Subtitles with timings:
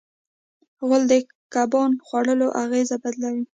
[0.85, 1.13] غول د
[1.53, 3.43] کبان خوړلو اغېز بدلوي.